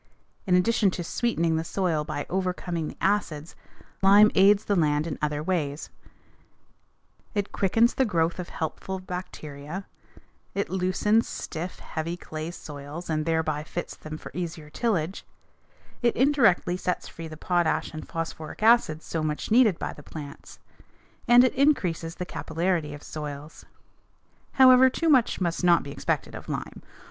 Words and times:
In 0.47 0.55
addition 0.55 0.89
to 0.97 1.03
sweetening 1.03 1.57
the 1.57 1.63
soil 1.63 2.03
by 2.03 2.25
overcoming 2.27 2.87
the 2.87 2.97
acids, 2.99 3.55
lime 4.01 4.31
aids 4.33 4.65
the 4.65 4.75
land 4.75 5.05
in 5.05 5.19
other 5.21 5.43
ways: 5.43 5.91
it 7.35 7.51
quickens 7.51 7.93
the 7.93 8.03
growth 8.03 8.39
of 8.39 8.49
helpful 8.49 8.97
bacteria; 8.97 9.85
it 10.55 10.71
loosens 10.71 11.27
stiff, 11.27 11.77
heavy 11.77 12.17
clay 12.17 12.49
soils 12.49 13.11
and 13.11 13.27
thereby 13.27 13.63
fits 13.63 13.95
them 13.95 14.17
for 14.17 14.31
easier 14.33 14.71
tillage; 14.71 15.23
it 16.01 16.15
indirectly 16.15 16.77
sets 16.77 17.07
free 17.07 17.27
the 17.27 17.37
potash 17.37 17.93
and 17.93 18.07
phosphoric 18.07 18.63
acid 18.63 19.03
so 19.03 19.21
much 19.21 19.51
needed 19.51 19.77
by 19.77 19.93
plants; 19.93 20.57
and 21.27 21.43
it 21.43 21.53
increases 21.53 22.15
the 22.15 22.25
capillarity 22.25 22.95
of 22.95 23.03
soils. 23.03 23.65
However, 24.53 24.89
too 24.89 25.09
much 25.09 25.39
must 25.39 25.63
not 25.63 25.83
be 25.83 25.91
expected 25.91 26.33
of 26.33 26.49
lime. 26.49 26.81